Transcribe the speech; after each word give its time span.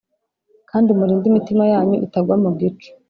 Kandi 0.69 0.89
murinde 0.97 1.25
imitima 1.31 1.63
yanyu 1.73 1.97
itagwa 2.05 2.35
mu 2.43 2.49
gico 2.59 2.87